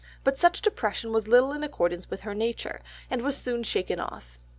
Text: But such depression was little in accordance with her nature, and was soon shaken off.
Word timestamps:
But 0.23 0.35
such 0.35 0.63
depression 0.63 1.11
was 1.11 1.27
little 1.27 1.53
in 1.53 1.61
accordance 1.61 2.09
with 2.09 2.21
her 2.21 2.33
nature, 2.33 2.81
and 3.11 3.21
was 3.21 3.37
soon 3.37 3.61
shaken 3.61 3.99
off. 3.99 4.39